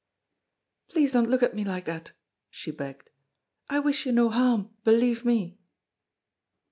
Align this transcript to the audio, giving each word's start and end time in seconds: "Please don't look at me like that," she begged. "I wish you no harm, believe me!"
"Please 0.87 1.11
don't 1.11 1.29
look 1.29 1.43
at 1.43 1.53
me 1.53 1.63
like 1.63 1.85
that," 1.85 2.13
she 2.49 2.71
begged. 2.71 3.11
"I 3.69 3.79
wish 3.79 4.07
you 4.07 4.11
no 4.11 4.31
harm, 4.31 4.71
believe 4.83 5.23
me!" 5.23 5.59